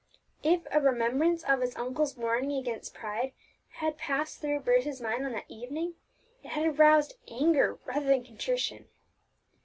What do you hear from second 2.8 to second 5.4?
pride had passed through Bruce's mind on